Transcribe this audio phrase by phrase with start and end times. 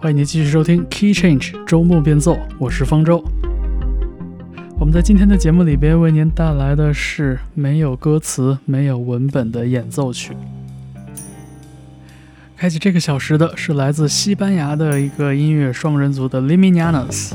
[0.00, 3.20] 欢迎您继续收听 Key Change 周末变奏，我是方舟。
[4.78, 10.36] 我们在今天的节目里边为您带来的是没有歌词、没有文本的演奏曲。
[12.56, 17.32] 开启这个小时的是来自西班牙的一个音乐双人组的 LIMINANAS，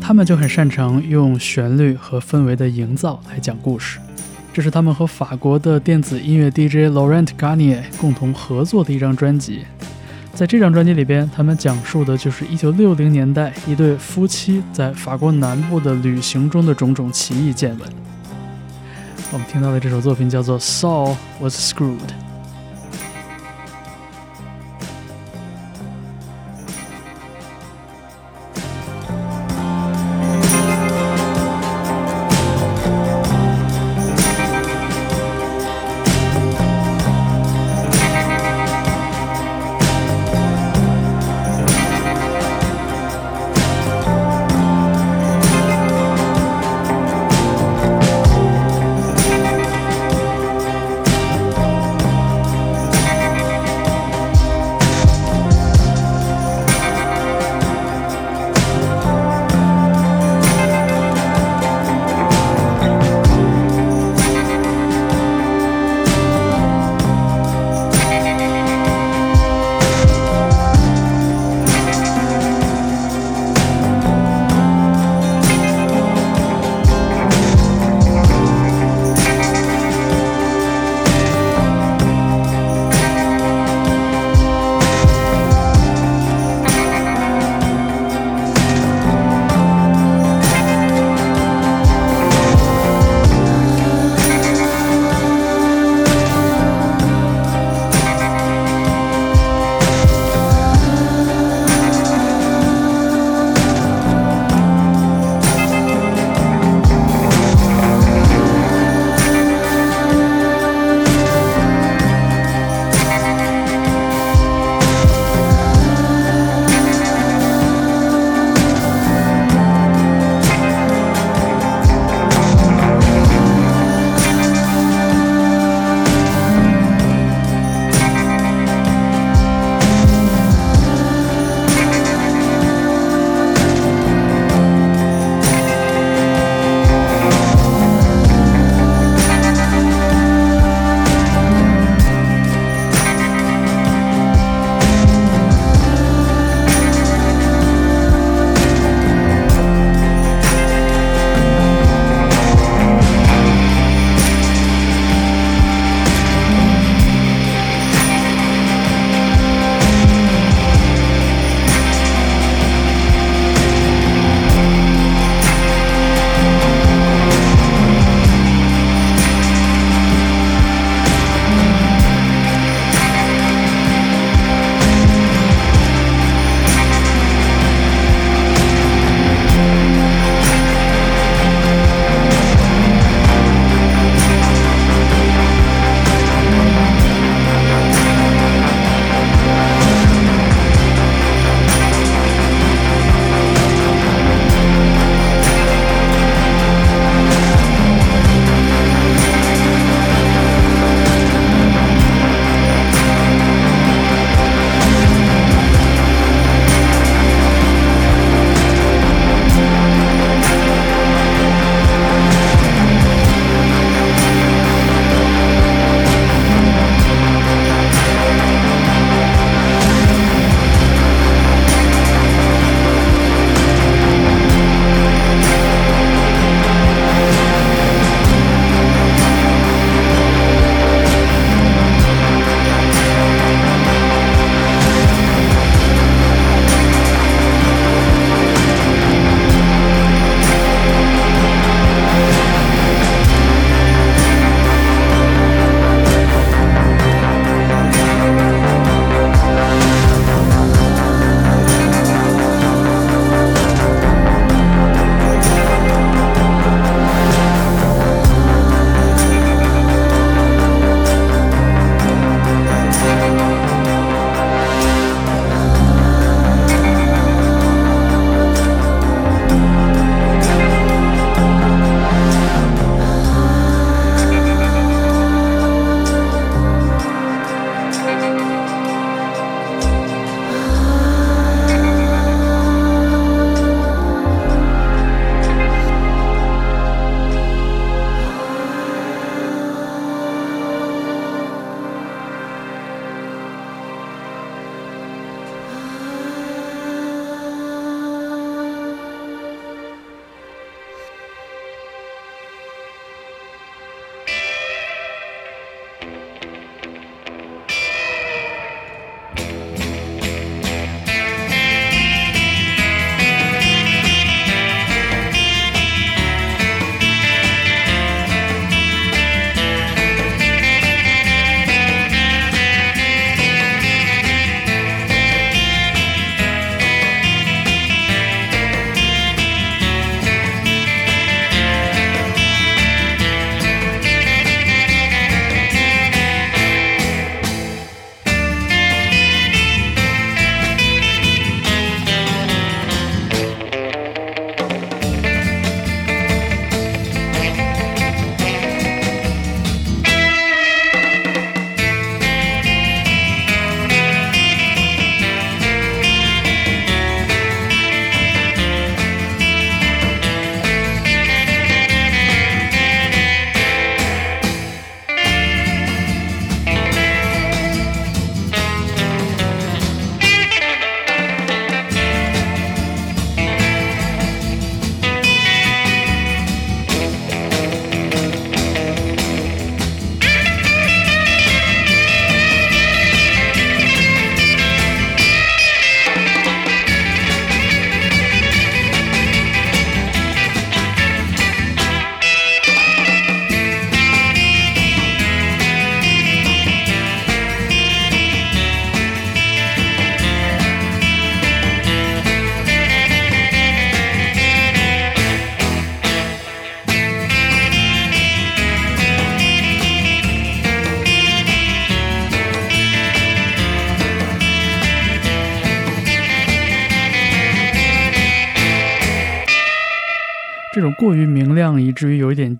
[0.00, 3.98] 他们就很擅长用旋律和氛围的营造来讲故事。
[4.52, 9.62] 这是他们和法国的电子音乐 DJ Laurent Garnier 共同合作的一张专辑。
[10.34, 17.88] 在这张专辑里边，他们讲述的就是1960年代一对夫妻在法国南部的旅行中的种种奇异见闻。
[19.30, 21.98] 我们听到的这首作品叫做《Saw Was Screwed》。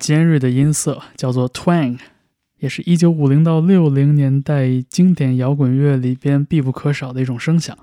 [0.05, 1.99] 尖锐的音色叫做 twang，
[2.59, 7.75] 也是一九五零到六零年代经典摇滚乐里边必不可少的一种声响。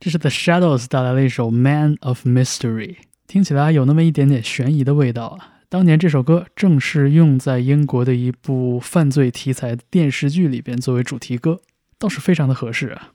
[0.00, 2.86] 这是 The Shadows 带来了一首《Man of Mystery》，
[3.26, 5.60] 听起来有那么一点点悬疑的味道啊。
[5.68, 11.60] 当年这首歌正是用在英国的一部犯罪题材电视剧里边作为主题歌，
[11.98, 13.10] 倒是非常的合适啊。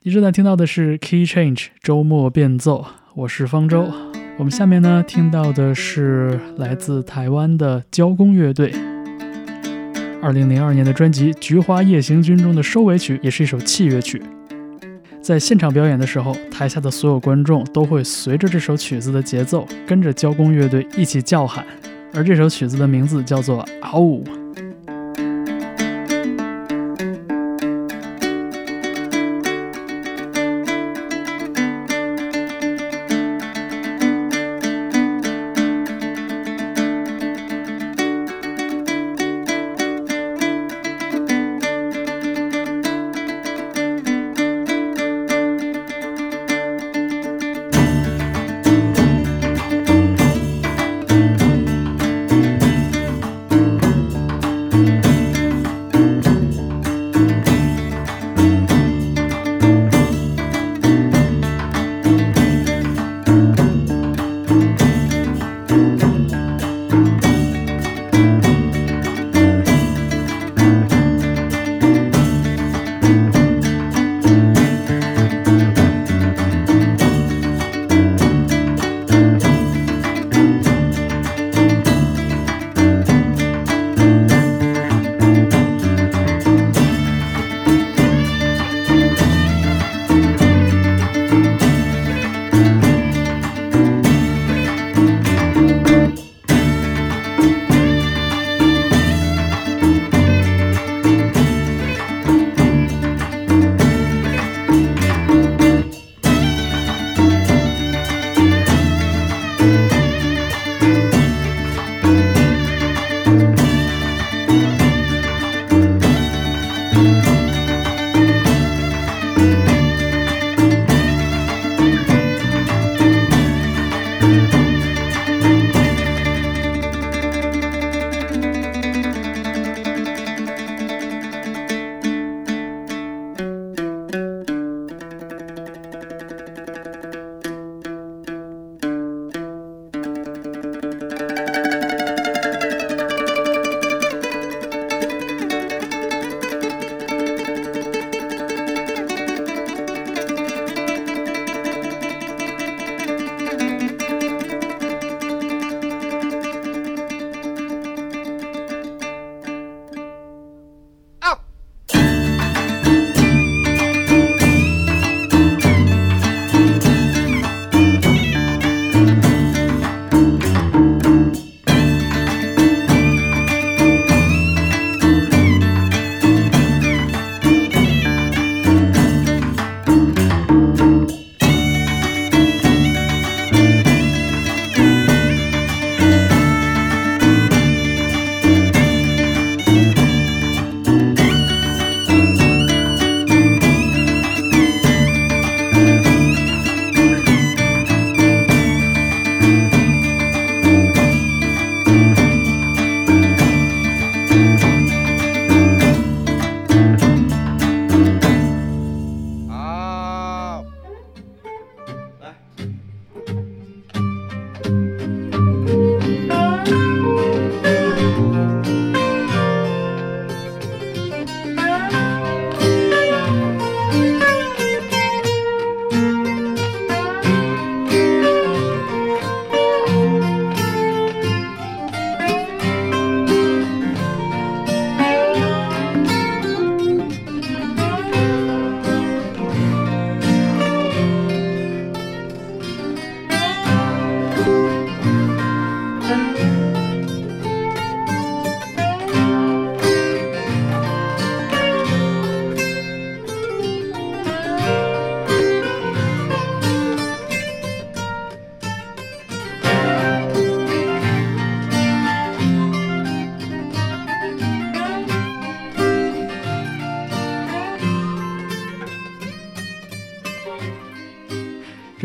[0.00, 2.86] 你正在听到的是 Key Change 周末变奏，
[3.16, 3.92] 我是方舟。
[4.40, 8.72] 我们下面呢听到的是来自台湾的交工乐队，
[10.22, 14.22] 二零零二年的专辑《菊花夜行军》中的收尾曲，也是一首器乐曲。
[15.20, 21.62] 在现场表演的时候，台下的所有观众都会随着这首曲子的节奏，跟着交工乐队一起叫喊，
[22.14, 24.24] 而这首曲子的名字叫做《嗷呜》。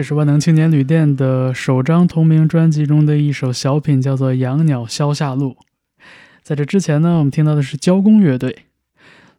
[0.05, 5.53] 是万能青年旅店的首张同名专辑中的一首小品，叫做《养鸟消夏路》。
[6.43, 8.65] 在这之前呢，我们听到的是交工乐队。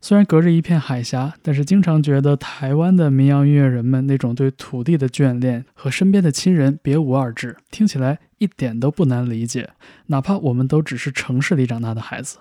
[0.00, 9.70] 虽然隔着一片海峡，但是经常觉得台湾的民谣音乐人们那种对土地的眷恋和身边的亲人别无二致，听起来一点都不难理解。
[10.06, 12.38] 哪怕我们都只是城市里长大的孩子。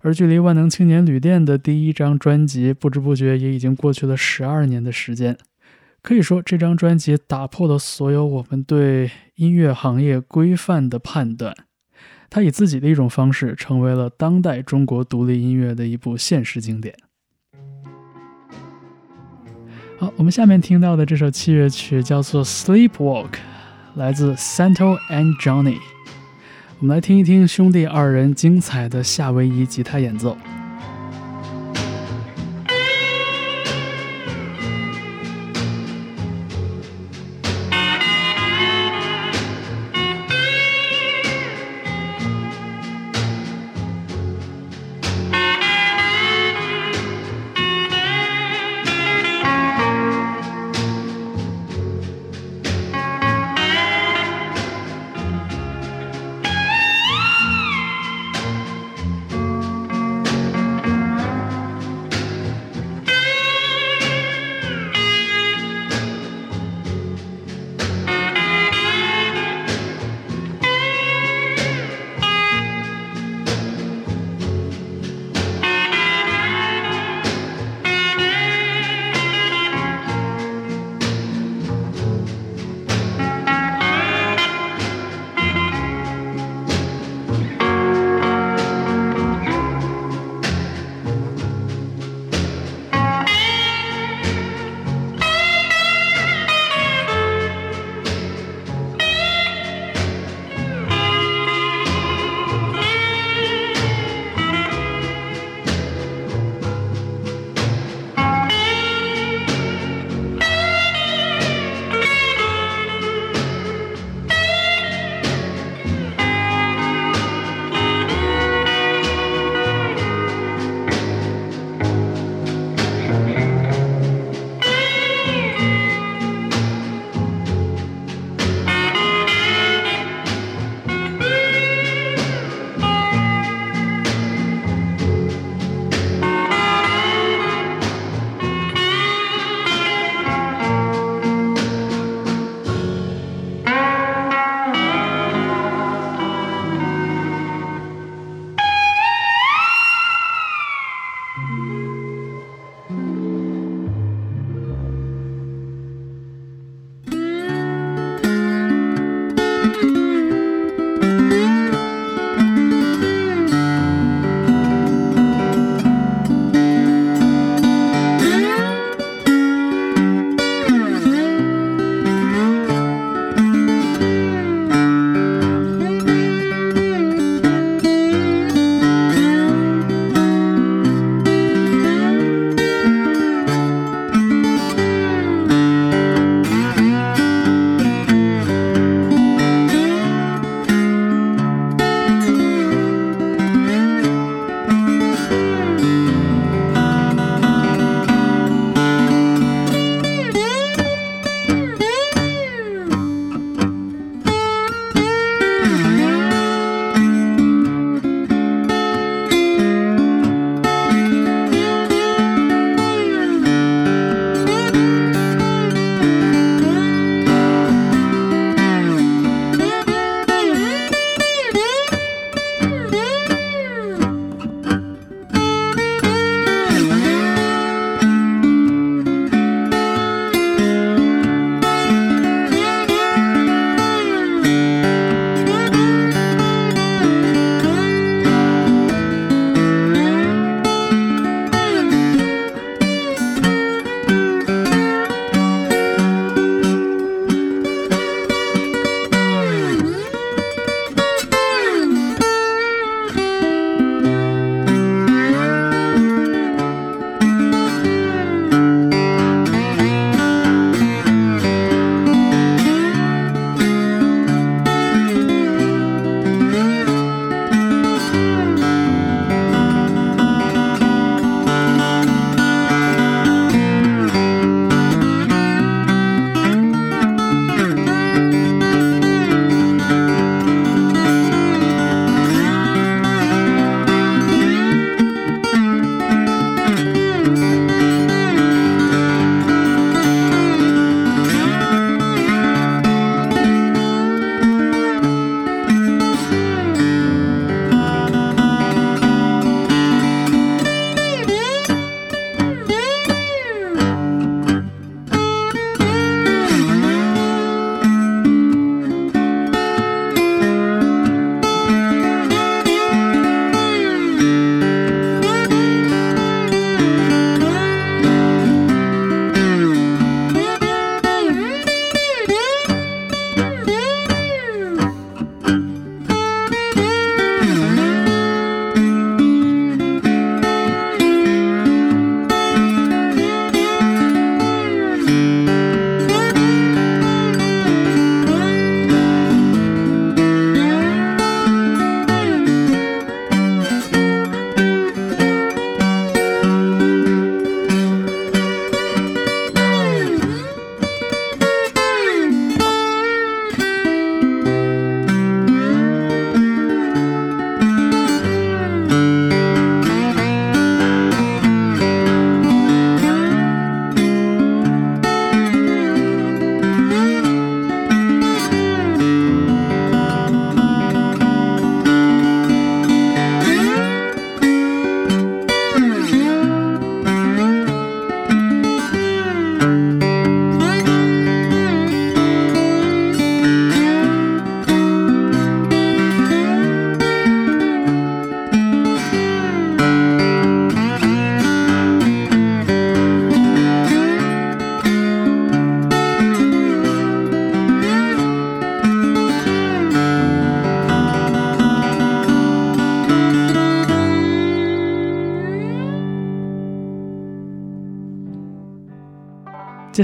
[0.00, 5.38] 而距离万能青年旅店的第一张专辑，不知不觉也已经过去了十二年的时间。
[6.04, 11.56] 可以说，这张专辑打破了所有我们对音乐行业规范的判断。
[12.28, 16.94] 他以自己的一种方式，成为了当代中国独立音乐的一部现实经典。
[19.98, 23.30] 好，我们下面听到的这首器乐曲叫做《Sleepwalk》，
[23.94, 25.78] 来自 Santo and Johnny。
[26.80, 30.36] 我们来听一听兄弟二人精彩的夏威夷吉他演奏。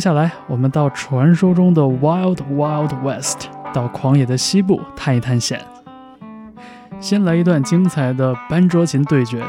[0.00, 5.60] 接下来，我们到传说中的 Wild Wild West，到狂野的西部探一探险。
[6.98, 9.44] 先来一段精彩的班卓琴对决。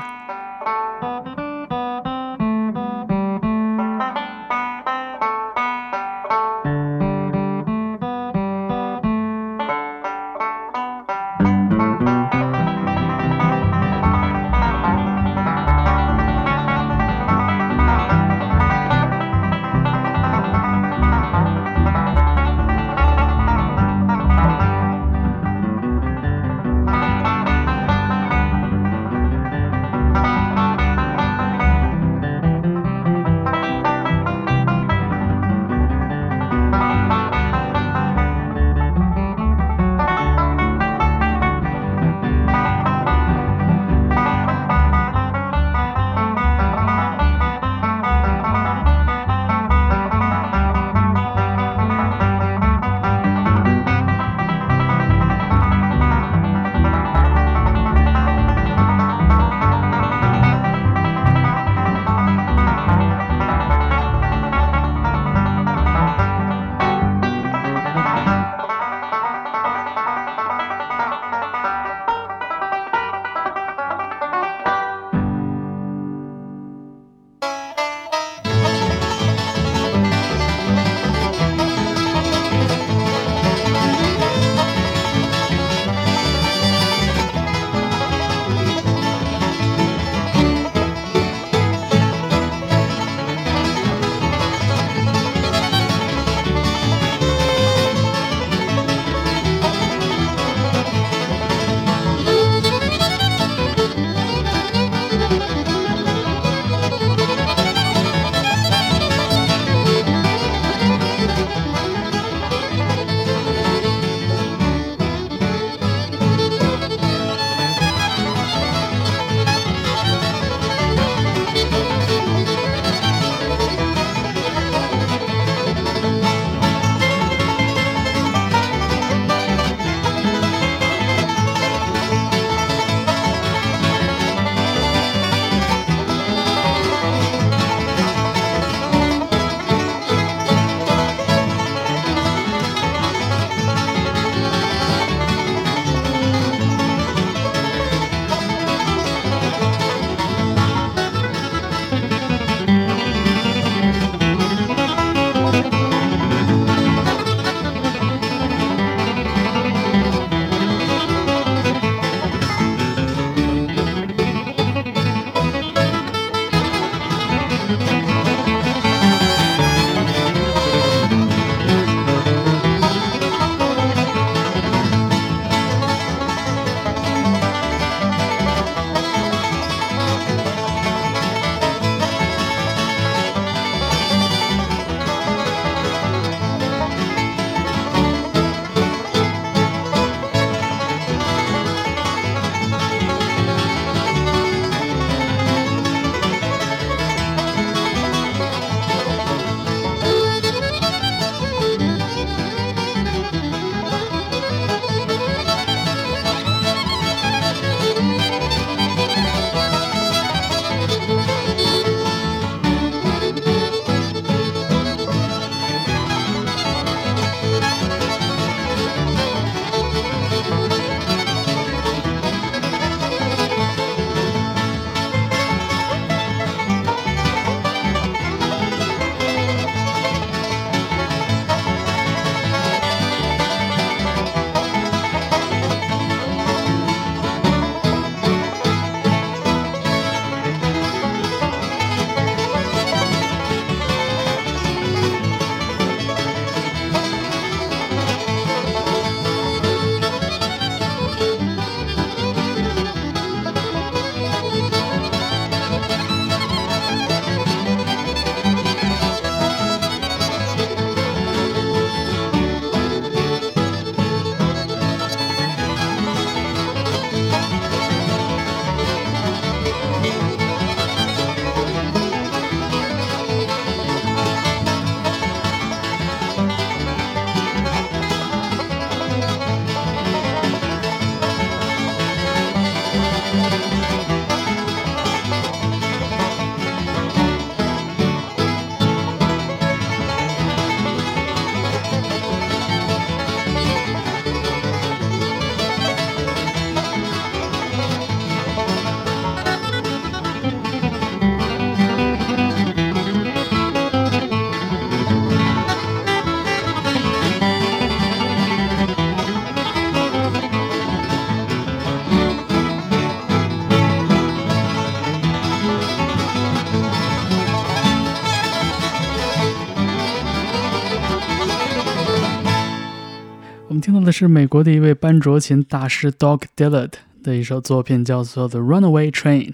[324.22, 326.92] 是美国的一位班卓琴大师 Doc Dillard
[327.24, 329.52] 的一首作品，叫做《The Runaway Train》。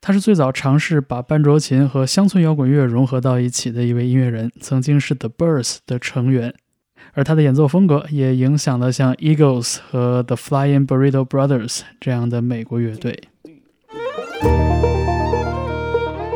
[0.00, 6.52] 他是最早尝试把班卓琴和乡村摇滚乐融合到一起的一位音乐人，曾经是 The Birds 的成员。
[7.12, 13.22] 而他的演奏风格也影响了像 Eagles 和 The Flying Burrito Brothers 这样的美国乐队。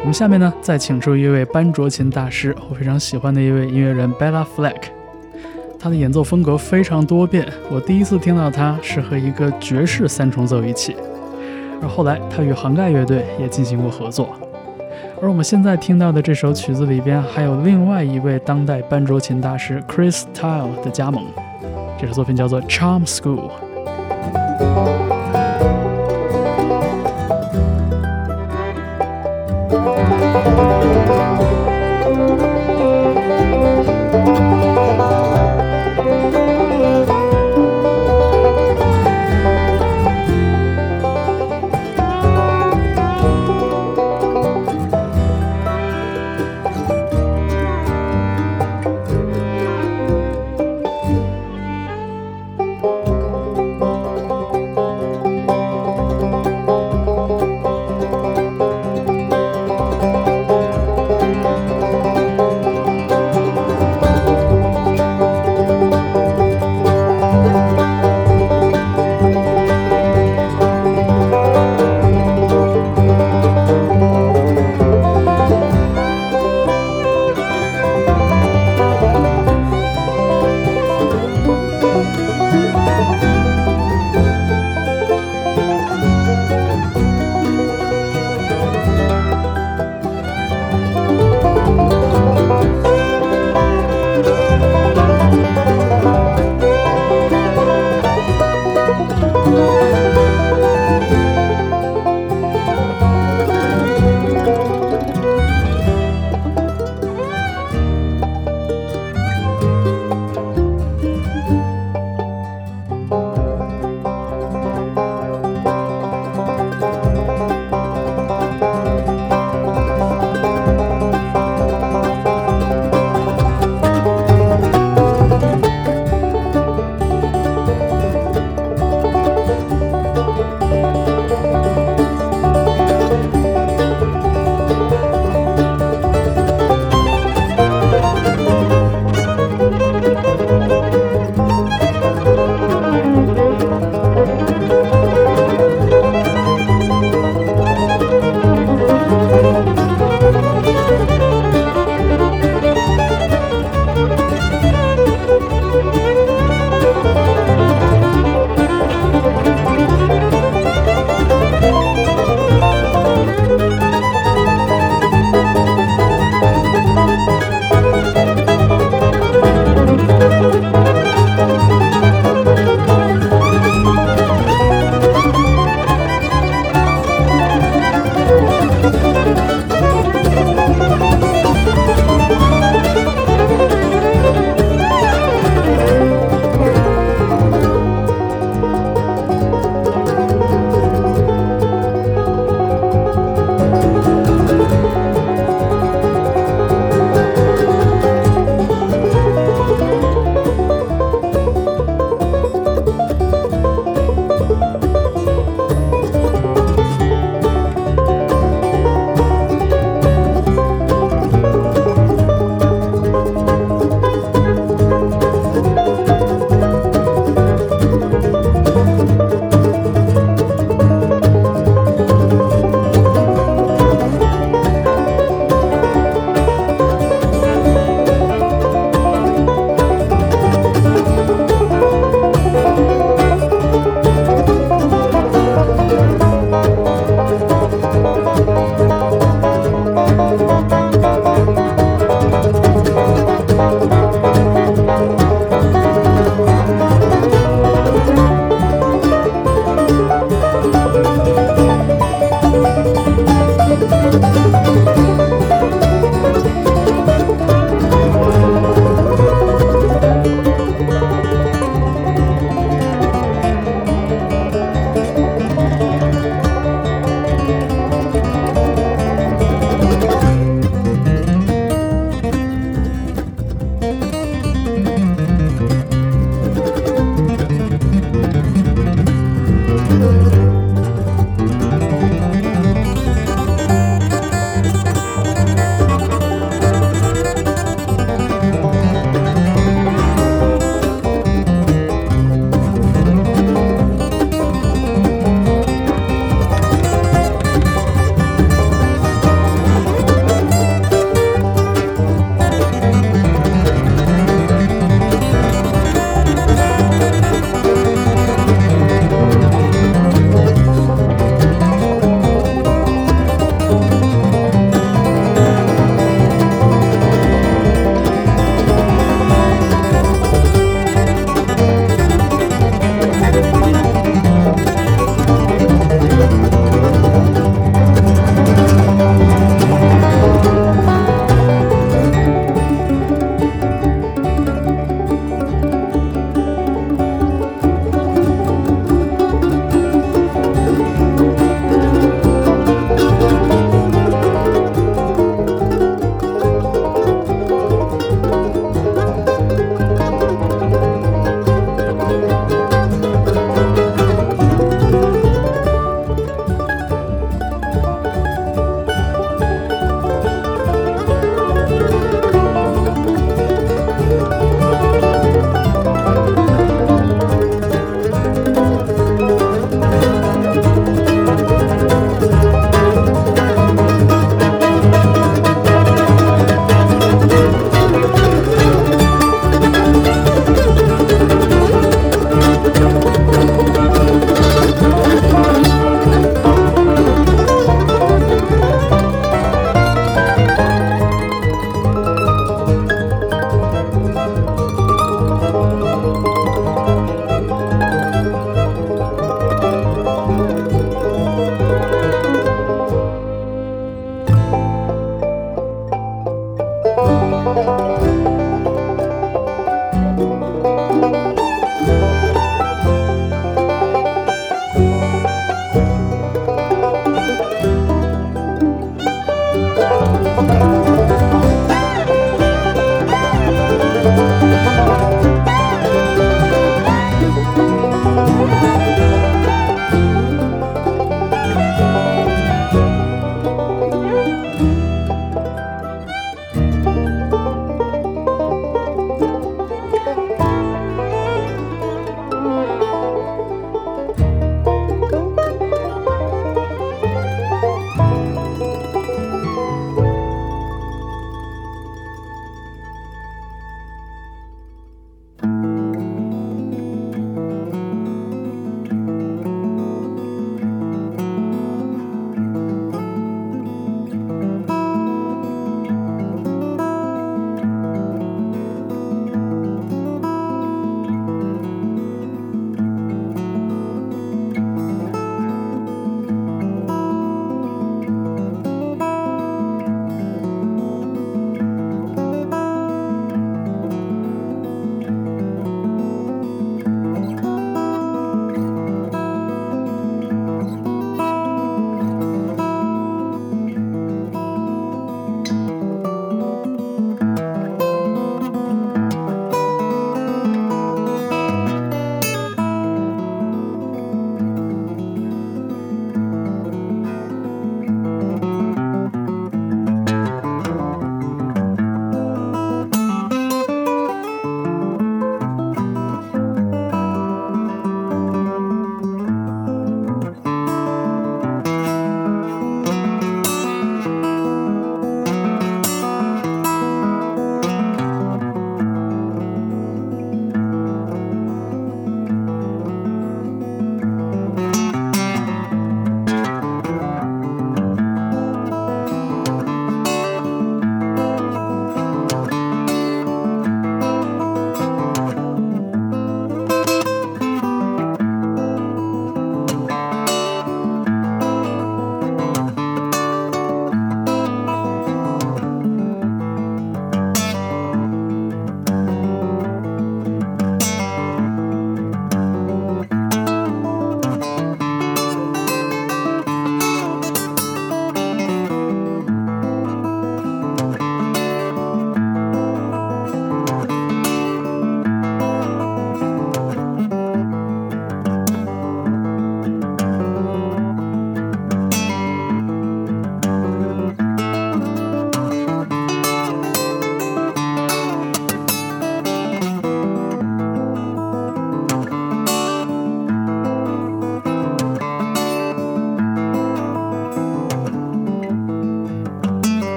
[0.00, 5.01] 我们下面呢，再请出一位班卓琴大师，我非常喜欢的一位音乐人 Bella Fleck。
[5.82, 10.94] 他的演奏风格非常多变，我第一次听到他是和一个爵士三重奏一起，
[11.82, 14.28] 而后来他与杭盖乐队也进行过合作。
[15.20, 21.24] 而我们现在听到的这首曲子里边，还有另外一位当代班卓琴大师 Chris Tyle 的加盟。
[22.00, 23.50] 这首作品叫做《Charm School》。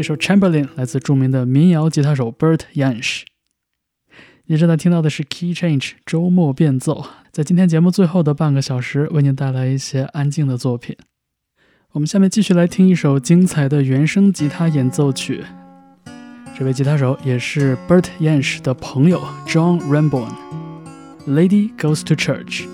[0.00, 3.26] 这首 Chamberlain 来自著名的民谣吉他手 Bert y a n s h。
[4.46, 10.96] 你正在听到的是 Key Change 周末变奏，在今天节目最后的半个小时，为您带来一些安静的作品。
[11.92, 15.44] 我们下面继续来听一首精彩的原声吉他演奏曲。
[16.58, 20.32] 这位吉他手也是 Bert y a n s h 的朋友 John Ramborn，
[21.30, 22.64] 《Lady Goes to Church》。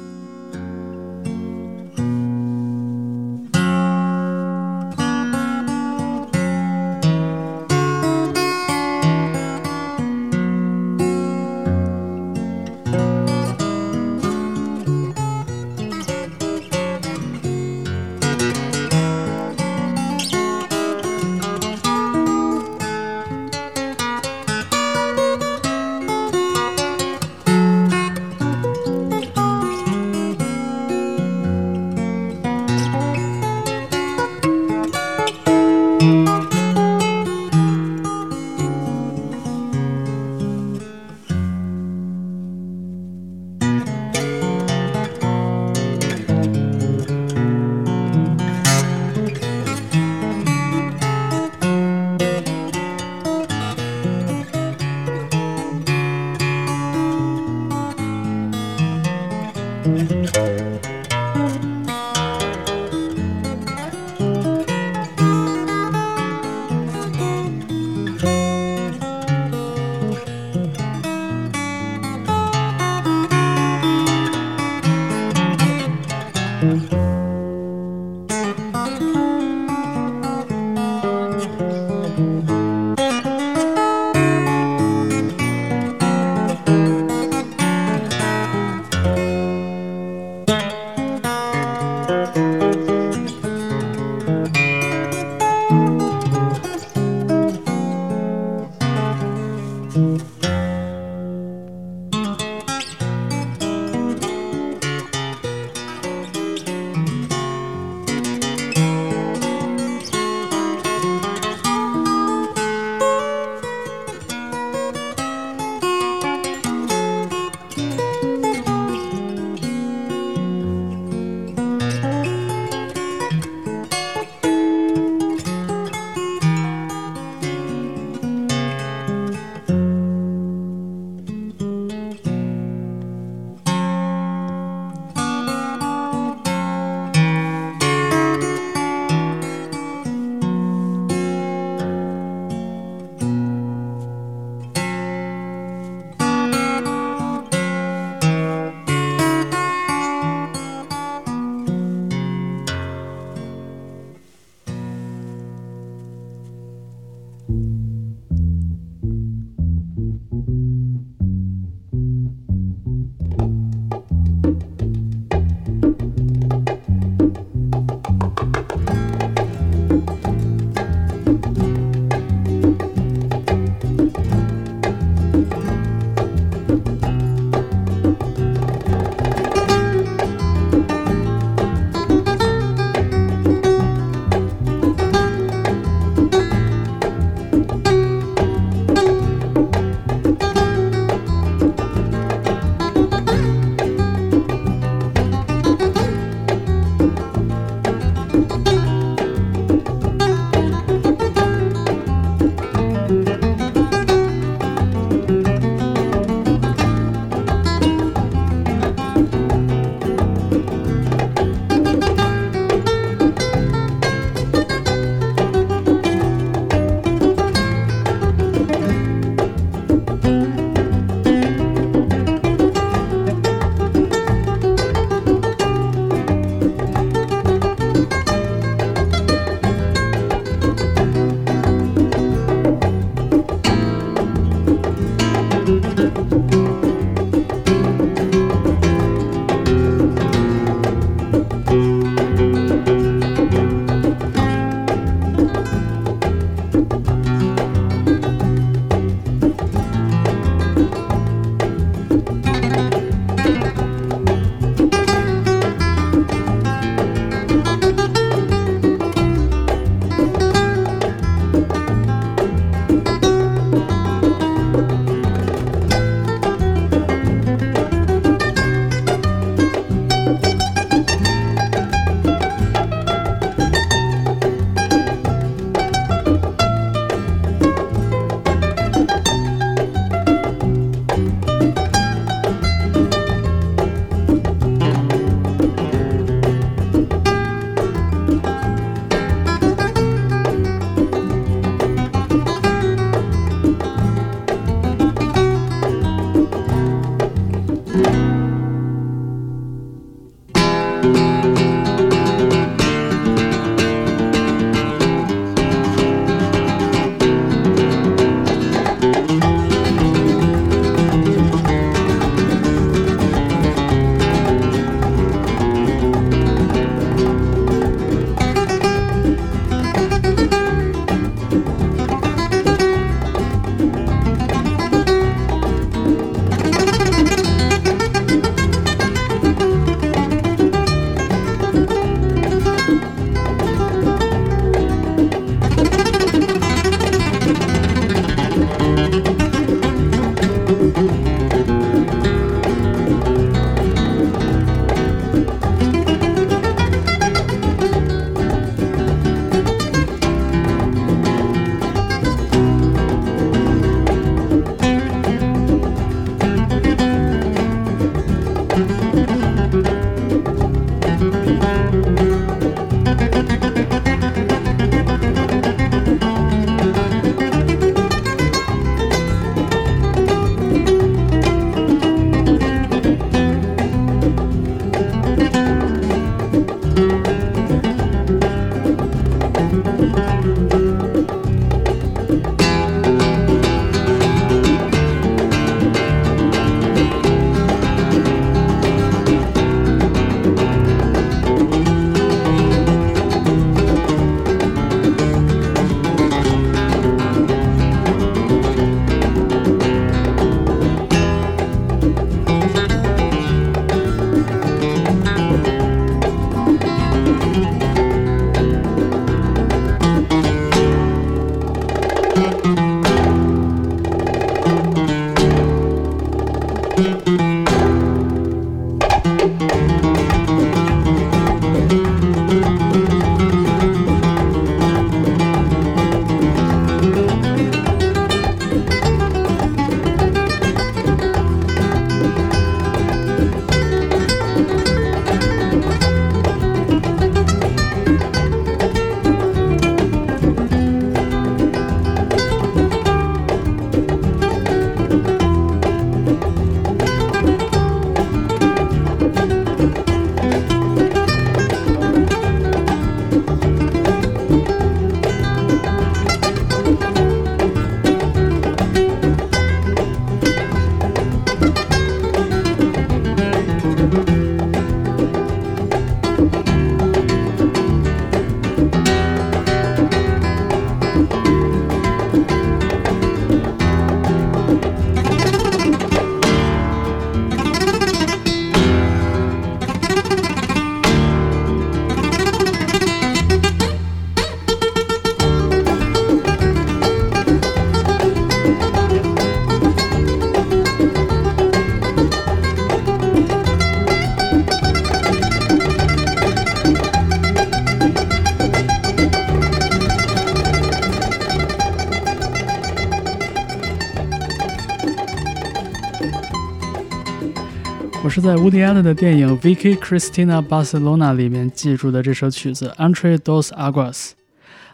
[508.46, 514.12] 在乌迪安的电影《Vicky Cristina Barcelona》里面记住的这首曲子《Entre dos Aguas》，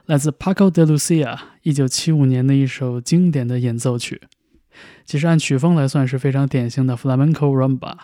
[0.07, 4.23] 来自 Paco de Lucia，一九七五年的一首经典的演奏曲。
[5.05, 7.95] 其实按曲风来算是非常典型的 Flamenco Rumba，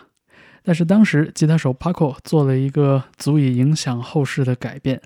[0.61, 5.01] 但是当时吉他手 Paco 做了一个足以影响后世的改变。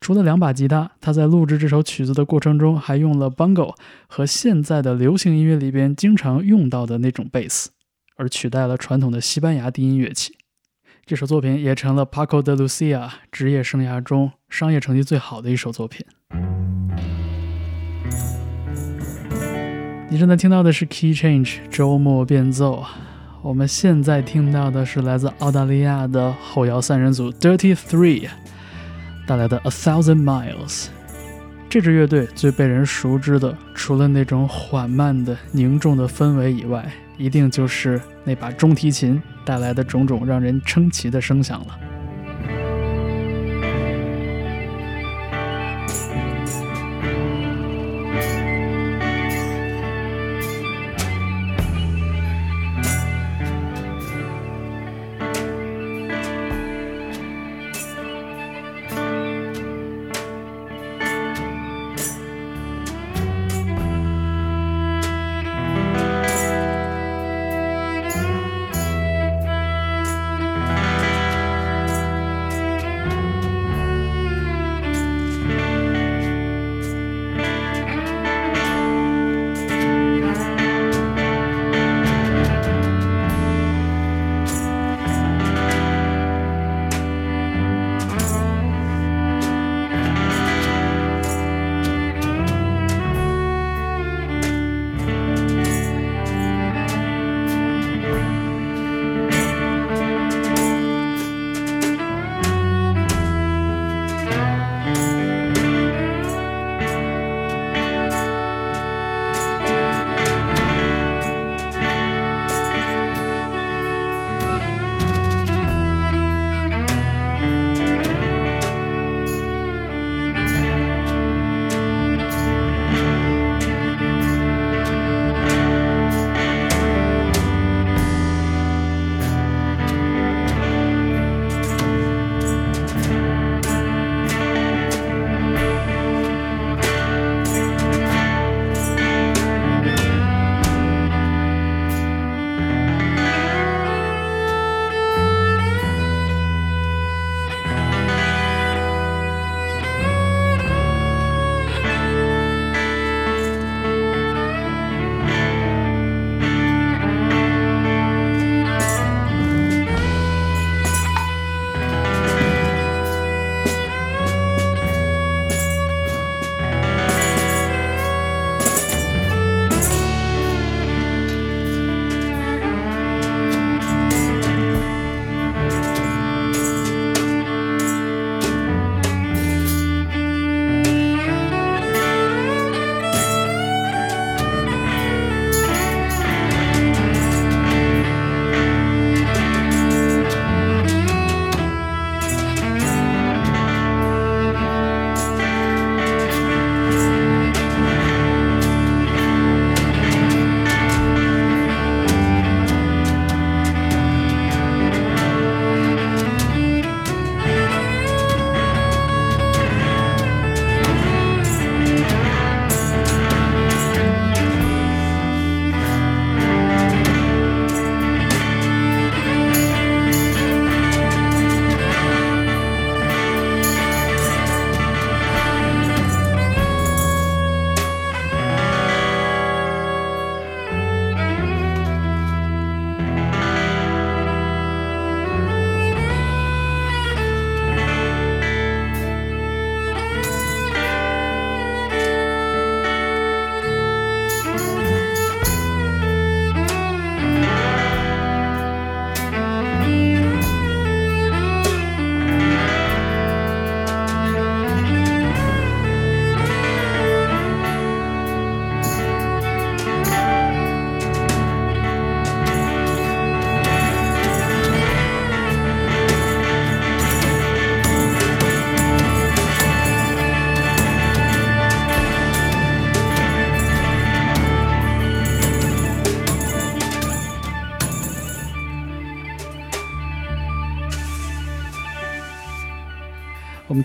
[0.00, 3.74] 除了两把吉他，他在录制这首曲子的过程中还用了 bongo
[4.06, 7.68] 和现在的流行音乐里边经常用到的那种贝斯。
[8.18, 10.34] 而取代了传统的西班牙低音乐器，
[11.06, 16.04] 这首作品也成了 Paco de Lucia 职业生涯中商业成绩最好的一首作品。
[20.10, 22.84] 你正在听到的是 Key Change 周末变奏，
[23.40, 28.28] 我们现在听到的是来自澳大利亚的后摇三人组 Dirty Three
[29.28, 30.88] 带来的 A Thousand Miles。
[31.70, 41.87] 这支乐队最被人熟知的，除了那种缓慢的凝重的氛围以外，一定就是那把中提琴带来的种种让人称奇的声响了。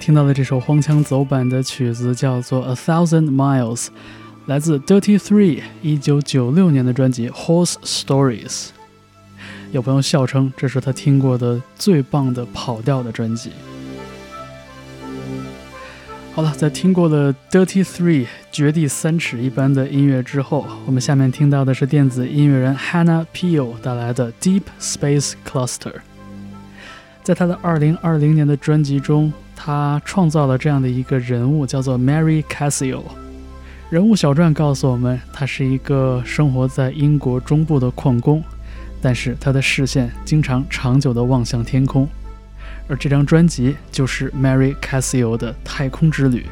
[0.05, 3.85] 听到的这首荒腔走板的曲子叫做《A Thousand Miles》，
[4.47, 8.49] 来自 Dirty Three 一九九六年的专辑《Horse Stories》。
[9.71, 13.51] 有朋友笑称这是他听过的最棒的跑调的专辑。
[16.35, 25.93] 好了，在听过了 Dirty Three 绝地三尺一般的音乐之后，我们下面听到的是电子音乐人 Hannah Peel 带来的 Deep Space Cluster。
[27.23, 29.31] 在他的2020年的专辑中，
[29.65, 33.01] 他创造了这样的一个人物，叫做 Mary Cassio。
[33.89, 38.43] 人物小传告诉我们，他是一个生活在英国中部的矿工，
[39.01, 42.05] 但是他的视线经常长久地望向天空。
[42.89, 46.45] 而这张专辑就是 Mary Cassio 的太空之旅。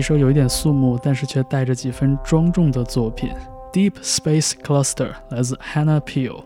[0.00, 3.28] 一首有一点肃穆，但是却带着几分庄重的作品，
[3.70, 6.42] 《Deep Space Cluster》来自 Hannah Peel。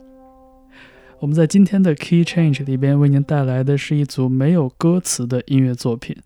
[1.21, 6.17] 我们在今天的 Key Change 里边为您带来的是一组没有歌词的音乐作品，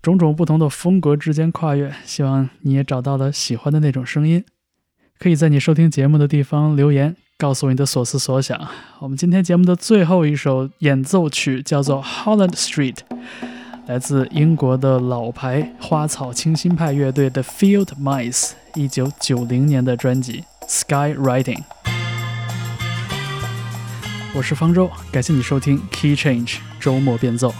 [0.00, 4.42] 种种不同的风格之间跨越，希望你也找到了喜欢的那种声音。
[5.18, 8.58] 可以在你收听节目的地方留言，告诉我你的所思所想。
[9.00, 12.94] 我们今天节目的最后一首演奏曲叫做《Holland Street》。
[13.90, 21.56] 来自英国的老牌花草清新派乐队的 Field Mice，一九九零年的专辑《Sky Riding》。
[24.32, 27.52] 我是方舟，感谢你收听 Key Change 周末变奏。